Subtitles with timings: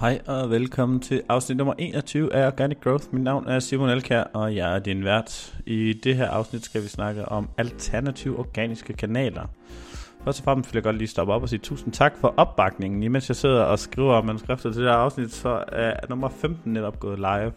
[0.00, 3.04] Hej og velkommen til afsnit nummer 21 af Organic Growth.
[3.12, 5.54] Mit navn er Simon Elkær, og jeg er din vært.
[5.66, 9.46] I det her afsnit skal vi snakke om alternative organiske kanaler.
[10.24, 13.02] Først og fremmest vil jeg godt lige stoppe op og sige tusind tak for opbakningen.
[13.02, 17.00] Imens jeg sidder og skriver manuskriptet til det her afsnit, så er nummer 15 netop
[17.00, 17.52] gået live.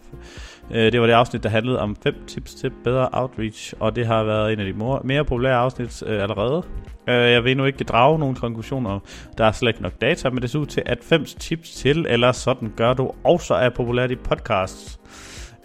[0.72, 4.06] Øh, det var det afsnit, der handlede om fem tips til bedre outreach, og det
[4.06, 6.64] har været en af de mere populære afsnit øh, allerede.
[7.10, 9.00] Øh, jeg vil endnu ikke drage nogen konklusioner.
[9.38, 12.06] Der er slet ikke nok data, men det ser ud til, at fem tips til,
[12.10, 15.00] eller sådan gør du, også er populært i podcasts.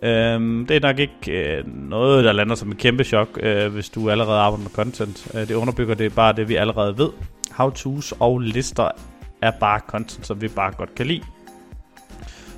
[0.03, 3.89] Øhm, det er nok ikke øh, noget, der lander som et kæmpe chok, øh, hvis
[3.89, 5.31] du allerede arbejder med content.
[5.35, 7.11] Øh, det underbygger det bare det, vi allerede ved.
[7.51, 8.89] How-tos og lister
[9.43, 11.23] er bare content, som vi bare godt kan lide.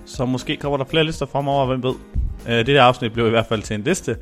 [0.04, 1.94] Så måske kommer der flere lister fremover, hvem ved.
[2.48, 4.16] Øh, det der afsnit blev i hvert fald til en liste.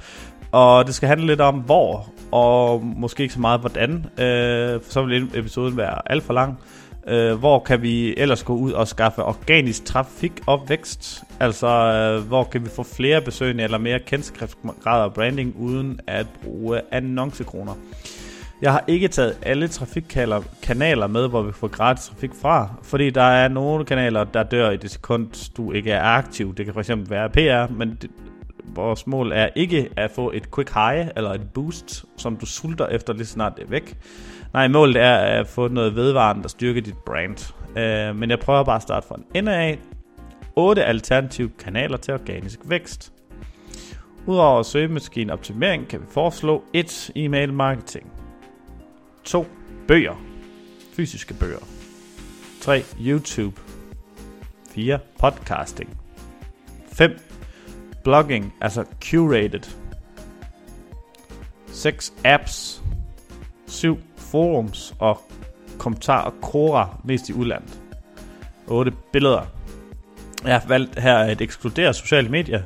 [0.52, 4.06] Og det skal handle lidt om hvor, og måske ikke så meget hvordan.
[4.19, 6.58] Øh, for så vil episoden være alt for lang.
[7.07, 11.23] Øh, hvor kan vi ellers gå ud og skaffe organisk trafik og vækst?
[11.41, 16.27] Altså, øh, hvor kan vi få flere besøgende eller mere kendskabsgrad og branding uden at
[16.45, 17.75] bruge annoncekroner?
[18.62, 23.22] Jeg har ikke taget alle trafikkanaler med, hvor vi får gratis trafik fra, fordi der
[23.22, 26.55] er nogle kanaler, der dør i det sekund, du ikke er aktiv.
[26.55, 28.11] Det kan fx være PR, men det,
[28.74, 32.86] vores mål er ikke at få et quick high eller et boost, som du sulter
[32.86, 33.97] efter lige snart det er væk.
[34.52, 37.52] Nej, målet er at få noget vedvarende, der styrker dit brand.
[37.69, 39.78] Uh, men jeg prøver bare at starte fra en ende af.
[40.56, 43.12] 8 alternative kanaler til organisk vækst.
[44.27, 47.10] Udover søgemaskineoptimering kan vi foreslå 1.
[47.16, 48.12] E-mail marketing.
[49.25, 49.47] 2.
[49.88, 50.14] Bøger.
[50.97, 51.66] Fysiske bøger.
[52.60, 52.82] 3.
[53.00, 53.60] YouTube.
[54.70, 54.98] 4.
[55.19, 55.97] Podcasting.
[56.92, 57.10] 5.
[58.09, 59.61] Blogging, altså curated.
[61.67, 62.12] 6.
[62.25, 62.83] Apps.
[63.67, 65.20] 7 forums og
[65.78, 67.81] kommentar og kora, mest i udlandet.
[68.67, 69.42] 8 billeder.
[70.45, 72.62] Jeg har valgt her at ekskludere sociale medier.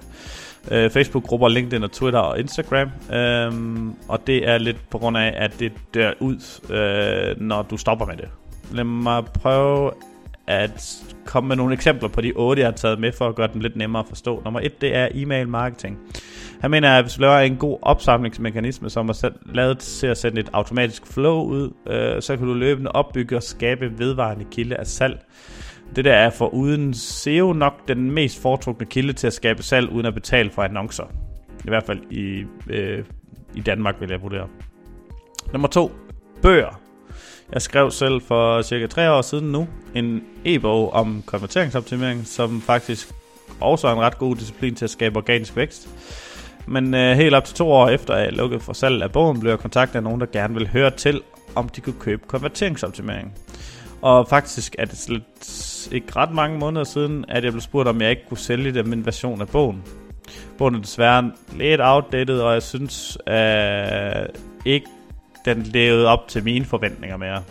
[0.70, 2.90] Øh, Facebook-grupper, LinkedIn og Twitter og Instagram.
[3.12, 7.76] Øhm, og det er lidt på grund af, at det dør ud, øh, når du
[7.76, 8.28] stopper med det.
[8.72, 9.90] Lad mig prøve
[10.46, 13.48] at komme med nogle eksempler på de otte, jeg har taget med for at gøre
[13.52, 14.42] dem lidt nemmere at forstå.
[14.44, 15.98] Nummer et, det er e-mail marketing.
[16.60, 20.40] Han mener, at hvis du laver en god opsamlingsmekanisme, som er lavet til at sende
[20.40, 24.86] et automatisk flow ud, øh, så kan du løbende opbygge og skabe vedvarende kilde af
[24.86, 25.20] salg.
[25.96, 29.88] Det der er for uden SEO nok den mest foretrukne kilde til at skabe salg
[29.90, 31.04] uden at betale for annoncer.
[31.64, 33.04] I hvert fald i, øh,
[33.54, 34.48] i Danmark vil jeg vurdere.
[35.52, 35.92] Nummer to,
[36.42, 36.81] bøger.
[37.52, 43.08] Jeg skrev selv for cirka tre år siden nu en e-bog om konverteringsoptimering, som faktisk
[43.60, 45.88] også er en ret god disciplin til at skabe organisk vækst.
[46.66, 49.40] Men øh, helt op til to år efter at jeg lukkede for salg af bogen,
[49.40, 51.20] blev jeg kontaktet af nogen, der gerne ville høre til,
[51.54, 53.34] om de kunne købe konverteringsoptimering.
[54.02, 55.22] Og faktisk er det slet
[55.92, 58.92] ikke ret mange måneder siden, at jeg blev spurgt, om jeg ikke kunne sælge dem
[58.92, 59.82] en version af bogen.
[60.58, 64.26] Bogen er desværre lidt outdated, og jeg synes øh,
[64.64, 64.86] ikke,
[65.44, 67.42] den levede op til mine forventninger mere.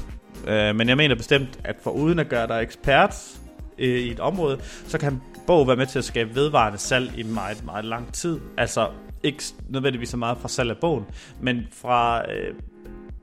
[0.48, 3.40] Øh, men jeg mener bestemt, at for uden at gøre dig ekspert
[3.78, 7.24] øh, i et område, så kan bog være med til at skabe vedvarende salg i
[7.24, 8.40] meget, meget lang tid.
[8.58, 8.88] Altså
[9.24, 11.06] ikke nødvendigvis så meget fra salg af bogen,
[11.42, 12.54] men fra øh,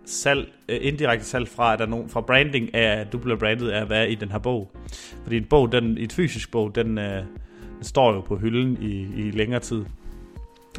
[0.05, 3.39] salg, øh, indirekte salg fra, at der er nogen, fra branding af, at du bliver
[3.39, 4.71] brandet af at være i den her bog.
[5.23, 7.23] Fordi en bog, den, et fysisk bog, den, øh,
[7.77, 9.85] den står jo på hylden i, i længere tid.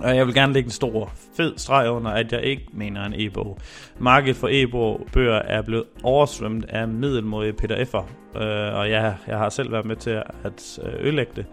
[0.01, 3.13] Og jeg vil gerne lægge en stor, fed streg under, at jeg ikke mener en
[3.15, 3.57] e-bog.
[3.99, 8.03] Markedet for e-bøger er blevet oversvømmet af middelmodige pdf'er,
[8.41, 10.09] øh, og jeg, jeg har selv været med til
[10.43, 11.45] at øh, ødelægge det.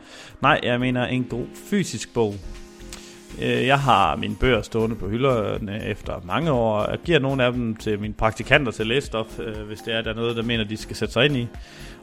[0.43, 2.35] Nej, jeg mener en god fysisk bog.
[3.43, 7.53] Øh, jeg har mine bøger stående på hylderne efter mange år, og giver nogle af
[7.53, 10.65] dem til mine praktikanter til læsestof, øh, hvis det er, der er noget, der mener,
[10.65, 11.49] de skal sætte sig ind i.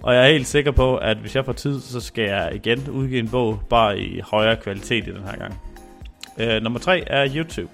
[0.01, 2.89] Og jeg er helt sikker på, at hvis jeg får tid, så skal jeg igen
[2.89, 5.72] udgive en bog, bare i højere kvalitet i den her gang.
[6.39, 7.69] Øh, nummer tre er YouTube.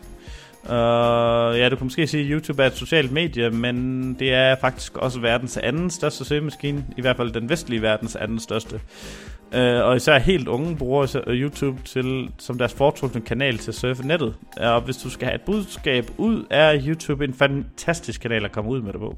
[0.63, 4.55] Uh, ja, du kan måske sige, at YouTube er et socialt medie, men det er
[4.55, 8.79] faktisk også verdens anden største søgemaskine, i hvert fald den vestlige verdens anden største.
[9.55, 14.07] Uh, og især helt unge bruger YouTube til, som deres foretrukne kanal til at surfe
[14.07, 14.35] nettet.
[14.57, 18.69] Og hvis du skal have et budskab ud, er YouTube en fantastisk kanal at komme
[18.69, 19.17] ud med det på.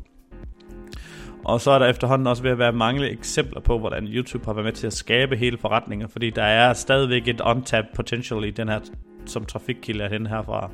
[1.45, 4.53] Og så er der efterhånden også ved at være mange eksempler på, hvordan YouTube har
[4.53, 8.51] været med til at skabe hele forretninger, fordi der er stadigvæk et untapped potential i
[8.51, 8.79] den her
[9.25, 10.69] som trafikkilde hen herfra.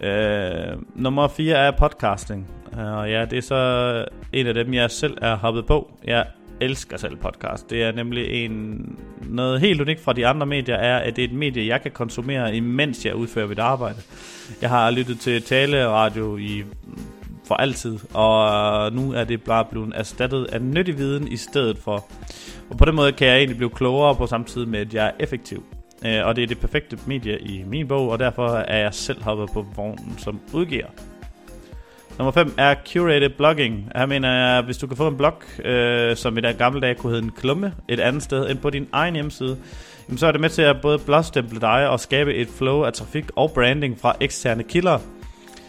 [0.00, 2.46] Øh, nummer 4 er podcasting.
[2.72, 5.90] Øh, og ja, det er så en af dem, jeg selv er hoppet på.
[6.04, 6.26] Jeg
[6.60, 7.70] elsker selv podcast.
[7.70, 11.28] Det er nemlig en, noget helt unikt fra de andre medier, er, at det er
[11.28, 13.98] et medie, jeg kan konsumere, imens jeg udfører mit arbejde.
[14.62, 16.64] Jeg har lyttet til taleradio i
[17.44, 22.04] for altid, og nu er det bare blevet erstattet af nyttig viden i stedet for.
[22.70, 25.12] Og på den måde kan jeg egentlig blive klogere på samtidig med, at jeg er
[25.18, 25.64] effektiv.
[26.06, 29.22] Øh, og det er det perfekte medie i min bog, og derfor er jeg selv
[29.22, 30.86] hoppet på vognen som udgiver.
[32.18, 33.92] Nummer 5 er curated blogging.
[33.96, 36.96] Her mener jeg, hvis du kan få en blog, øh, som i den gamle dag
[36.96, 39.58] kunne hedde en klumme, et andet sted end på din egen hjemmeside,
[40.08, 42.92] jamen så er det med til at både blåstemple dig og skabe et flow af
[42.92, 44.98] trafik og branding fra eksterne kilder.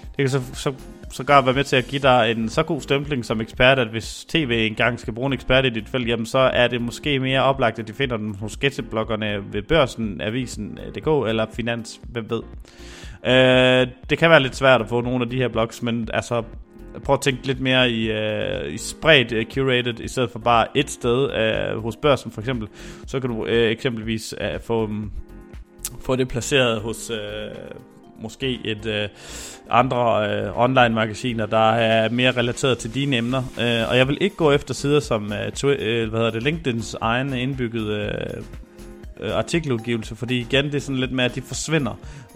[0.02, 0.74] Det kan så, så
[1.12, 4.26] sågar være med til at give dig en så god stempling som ekspert, at hvis
[4.26, 7.44] tv engang skal bruge en ekspert i dit felt, jamen så er det måske mere
[7.44, 12.42] oplagt, at de finder den hos sketchebloggerne ved Børsen, Avisen, DK eller Finans, hvem ved.
[13.26, 16.44] Øh, det kan være lidt svært at få nogle af de her blogs, men altså
[17.04, 20.78] prøv at tænke lidt mere i, uh, i spredt uh, curated, i stedet for bare
[20.78, 21.30] et sted
[21.76, 22.68] uh, hos børsen for eksempel.
[23.08, 25.12] Så kan du uh, eksempelvis uh, få, um,
[26.02, 27.18] få det placeret hos uh,
[28.22, 29.08] måske et øh,
[29.70, 33.44] andre øh, online magasiner, der er mere relateret til dine emner.
[33.62, 36.44] Øh, og jeg vil ikke gå efter sider som øh, twi- øh, hvad hedder det,
[36.44, 38.12] LinkedIns egen indbyggede
[39.20, 41.92] uh, artikeludgivelse, fordi igen, det er sådan lidt med, at de forsvinder.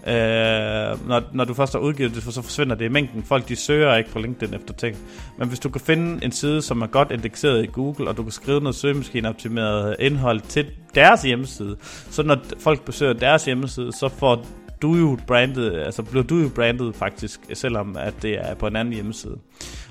[0.06, 3.22] Øh, når, når du først har udgivet det, så forsvinder det i mængden.
[3.22, 4.96] Folk de søger ikke på LinkedIn efter ting.
[5.38, 8.22] Men hvis du kan finde en side, som er godt indekseret i Google, og du
[8.22, 11.76] kan skrive noget søgemaskineoptimeret indhold til deres hjemmeside,
[12.10, 14.46] så når folk besøger deres hjemmeside, så får
[14.82, 18.76] du jo brandet, altså bliver du jo brandet faktisk, selvom at det er på en
[18.76, 19.38] anden hjemmeside.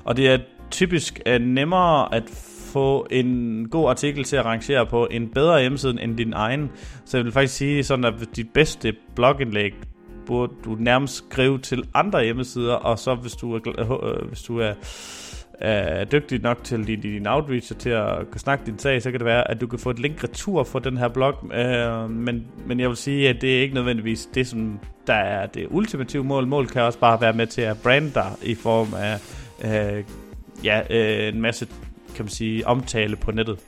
[0.04, 0.38] Og det er
[0.72, 2.24] typisk uh, nemmere at
[2.74, 6.72] få en god artikel til at rangere på en bedre hjemmeside end din egen.
[7.06, 9.74] Så jeg vil faktisk sige sådan, at dit bedste blogindlæg
[10.27, 14.42] burde du nærmest skrive til andre hjemmesider, og så hvis du er, øh, øh, hvis
[14.42, 14.74] du er,
[15.60, 19.19] er dygtig nok til din, din outreach til at kunne snakke din sag, så kan
[19.19, 22.48] det være, at du kan få et link retur for den her blog, øh, men,
[22.68, 26.24] men jeg vil sige, at det er ikke nødvendigvis det, som der er det ultimative
[26.24, 26.48] mål.
[26.48, 29.19] Mål kan også bare være med til at brande dig i form af
[29.66, 30.04] øh,
[30.63, 31.68] ja, øh, en masse
[32.16, 33.60] kan man sige, omtale på nettet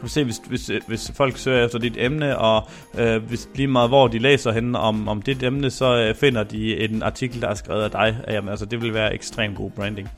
[0.00, 2.68] kan se, hvis, hvis, hvis folk søger efter dit emne, og
[2.98, 6.44] øh, hvis lige meget hvor de læser henne om, om dit emne, så øh, finder
[6.44, 8.18] de en artikel, der er skrevet af dig.
[8.28, 10.08] Jamen, altså, det vil være ekstremt god branding.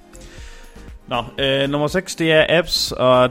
[1.09, 3.31] Nå, øh, nummer 6, det er apps, og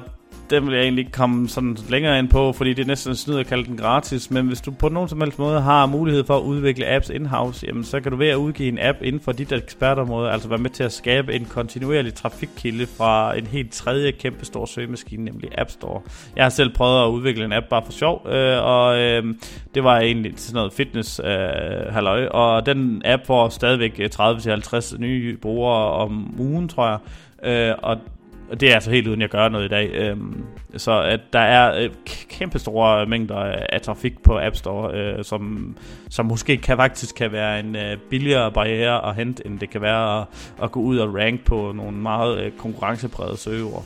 [0.49, 3.37] den vil jeg egentlig ikke komme sådan længere ind på, fordi det er næsten snyd
[3.37, 6.37] at kalde den gratis, men hvis du på nogen som helst måde har mulighed for
[6.37, 9.31] at udvikle apps in-house, jamen så kan du ved at udgive en app inden for
[9.31, 14.11] dit ekspertområde, altså være med til at skabe en kontinuerlig trafikkilde fra en helt tredje
[14.11, 16.01] kæmpe stor søgemaskine, nemlig App Store.
[16.35, 19.23] Jeg har selv prøvet at udvikle en app bare for sjov, øh, og øh,
[19.75, 24.97] det var egentlig sådan noget fitness øh, halløj, og den app får stadigvæk øh, 30-50
[24.97, 26.99] nye brugere om ugen, tror jeg.
[27.43, 27.97] Øh, og
[28.51, 29.89] og det er altså helt uden jeg gør noget i dag.
[29.93, 30.45] Øhm,
[30.77, 31.89] så at der er øh,
[32.29, 33.35] kæmpe store mængder
[33.69, 35.75] af trafik på App Store, øh, som,
[36.09, 39.81] som måske kan faktisk kan være en øh, billigere barriere at hente, end det kan
[39.81, 40.27] være at,
[40.63, 43.85] at gå ud og rank på nogle meget øh, konkurrenceprægede søgeord.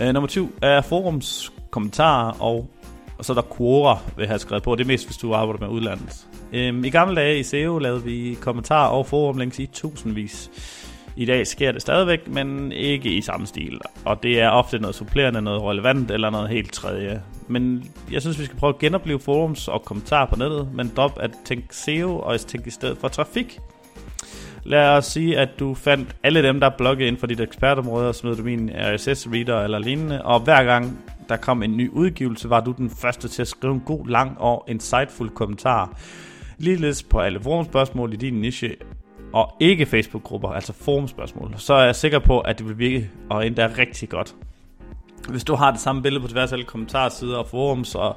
[0.00, 2.70] Øh, nummer 20 er forums kommentarer, og,
[3.18, 4.74] og så er der Quora, vil jeg have skrevet på.
[4.74, 6.26] Det er mest, hvis du arbejder med udlandet.
[6.52, 10.50] Øhm, I gamle dage i SEO lavede vi kommentarer og forum links i tusindvis.
[11.20, 13.80] I dag sker det stadigvæk, men ikke i samme stil.
[14.04, 17.22] Og det er ofte noget supplerende, noget relevant eller noget helt tredje.
[17.48, 21.18] Men jeg synes, vi skal prøve at genopleve forums og kommentarer på nettet, men drop
[21.20, 23.58] at tænke SEO og tænke i stedet for trafik.
[24.64, 28.14] Lad os sige, at du fandt alle dem, der blogger inden for dit ekspertområde, og
[28.14, 32.60] smed du min RSS-reader eller lignende, og hver gang der kom en ny udgivelse, var
[32.60, 35.98] du den første til at skrive en god, lang og insightful kommentar.
[36.58, 38.76] Ligeledes på alle forumspørgsmål i din niche,
[39.32, 43.46] og ikke Facebook-grupper, altså forumspørgsmål, så er jeg sikker på, at det vil virke og
[43.46, 44.34] endda rigtig godt.
[45.28, 48.16] Hvis du har det samme billede på tværs af alle kommentarsider og forums, og,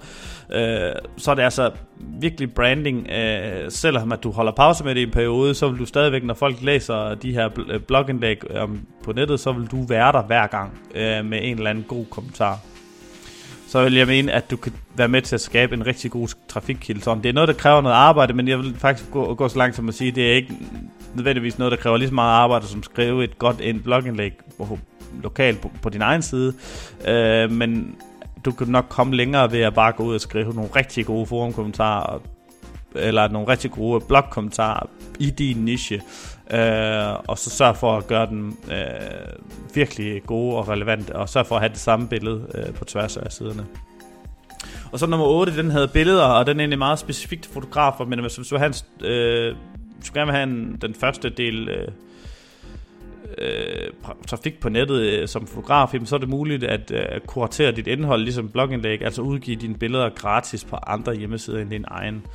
[0.54, 3.08] øh, så er det altså virkelig branding.
[3.10, 6.24] Øh, selvom at du holder pause med det i en periode, så vil du stadigvæk,
[6.24, 8.68] når folk læser de her øh, blogindlæg øh,
[9.04, 12.06] på nettet, så vil du være der hver gang øh, med en eller anden god
[12.06, 12.60] kommentar
[13.74, 16.28] så vil jeg mene, at du kan være med til at skabe en rigtig god
[16.48, 17.00] trafikkilde.
[17.00, 19.76] Det er noget, der kræver noget arbejde, men jeg vil faktisk gå, gå så langt
[19.76, 20.54] som at sige, at det er ikke
[21.16, 24.34] nødvendigvis noget, der kræver lige så meget arbejde, som at skrive et godt en blogindlæg
[24.58, 24.80] på,
[25.24, 26.54] lokalt på, på din egen side.
[27.08, 27.96] Øh, men
[28.46, 31.26] du kan nok komme længere ved at bare gå ud og skrive nogle rigtig gode
[31.26, 32.20] forumkommentarer,
[32.96, 34.90] eller nogle rigtig gode blogkommentarer
[35.20, 36.02] i din niche,
[36.52, 38.76] øh, og så sørge for at gøre den øh,
[39.74, 43.18] virkelig gode og relevante, og sørge for at have det samme billede øh, på tværs
[43.18, 43.66] af siderne.
[44.92, 48.06] Og så nummer 8, den havde billeder, og den er egentlig meget specifikt til fotografer,
[48.06, 49.56] men hvis du har en, øh,
[50.04, 51.88] hvis du gerne vil have en, den første del, øh,
[53.38, 57.72] øh, trafik på nettet øh, som fotograf, jamen, så er det muligt at øh, kuratere
[57.72, 62.26] dit indhold, ligesom blogindlæg, altså udgive dine billeder gratis på andre hjemmesider end din egen.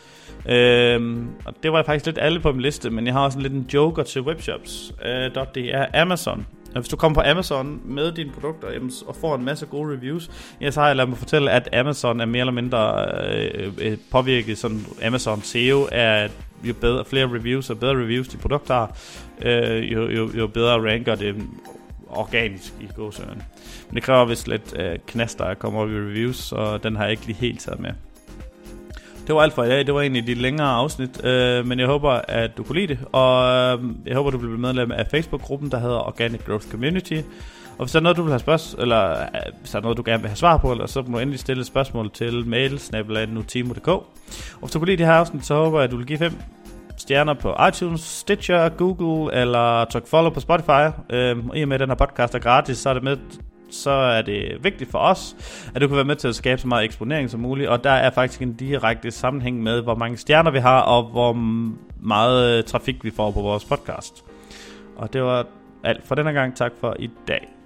[0.48, 3.52] Øh, og det var faktisk lidt alle på min liste, men jeg har også lidt
[3.52, 4.94] en joker til webshops.
[5.04, 6.46] Øh, det er Amazon.
[6.74, 10.30] Hvis du kommer på Amazon med dine produkter jamen, og får en masse gode reviews,
[10.60, 13.98] ja, så har jeg ladet mig fortælle, at Amazon er mere eller mindre øh, øh,
[14.10, 14.58] påvirket.
[14.58, 16.28] Sådan Amazon SEO er
[16.64, 18.96] jo bedre, flere reviews og bedre reviews de produkter har,
[19.42, 21.36] øh, jo, jo, jo bedre ranker det
[22.08, 23.42] organisk i gåsøren.
[23.88, 27.02] Men det kræver vist lidt øh, knaster at komme op i reviews, så den har
[27.02, 27.90] jeg ikke lige helt taget med.
[29.26, 29.86] Det var alt for i dag.
[29.86, 32.98] Det var egentlig de længere afsnit, øh, men jeg håber, at du kunne lide det,
[33.12, 37.20] og øh, jeg håber, du bliver medlem af Facebook-gruppen, der hedder Organic Growth Community.
[37.78, 39.26] Og hvis der er noget, du vil have spørgsmål, eller øh,
[39.60, 41.40] hvis der er noget, du gerne vil have svar på, eller så må du endelig
[41.40, 43.88] stille et spørgsmål til mail snabelagnutimo.dk.
[43.88, 44.04] Og
[44.60, 46.32] hvis du kunne lide det her afsnit, så håber jeg, at du vil give fem
[46.96, 50.90] stjerner på iTunes, Stitcher, Google eller tryk follow på Spotify.
[51.10, 53.16] Øhm, I og med, at den her podcast er gratis, så er det med
[53.70, 55.36] så er det vigtigt for os,
[55.74, 57.90] at du kan være med til at skabe så meget eksponering som muligt, og der
[57.90, 61.32] er faktisk en direkte sammenhæng med, hvor mange stjerner vi har, og hvor
[62.02, 64.24] meget øh, trafik vi får på vores podcast.
[64.96, 65.46] Og det var
[65.84, 66.56] alt for denne gang.
[66.56, 67.57] Tak for i dag.